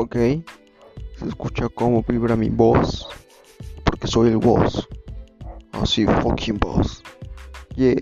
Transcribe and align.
Ok, 0.00 0.14
se 0.14 1.26
escucha 1.26 1.68
cómo 1.68 2.04
vibra 2.06 2.36
mi 2.36 2.50
voz, 2.50 3.08
porque 3.82 4.06
soy 4.06 4.28
el 4.28 4.36
boss. 4.36 4.88
Así, 5.72 6.06
fucking 6.06 6.56
boss. 6.56 7.02
Yeah. 7.74 8.00